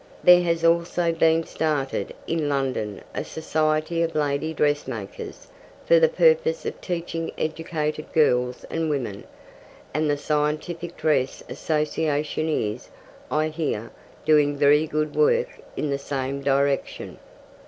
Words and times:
There 0.23 0.41
has 0.41 0.63
also 0.65 1.11
been 1.11 1.43
started 1.43 2.15
in 2.25 2.49
London 2.49 3.03
a 3.13 3.23
Society 3.23 4.01
of 4.01 4.15
Lady 4.15 4.51
Dressmakers 4.51 5.45
for 5.85 5.99
the 5.99 6.09
purpose 6.09 6.65
of 6.65 6.81
teaching 6.81 7.31
educated 7.37 8.11
girls 8.11 8.63
and 8.71 8.89
women, 8.89 9.25
and 9.93 10.09
the 10.09 10.17
Scientific 10.17 10.97
Dress 10.97 11.43
Association 11.47 12.49
is, 12.49 12.89
I 13.29 13.49
hear, 13.49 13.91
doing 14.25 14.57
very 14.57 14.87
good 14.87 15.15
work 15.15 15.59
in 15.77 15.91
the 15.91 15.99
same 15.99 16.41
direction. 16.41 17.19